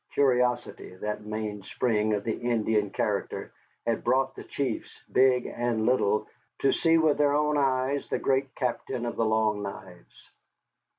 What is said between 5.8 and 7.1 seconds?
little, to see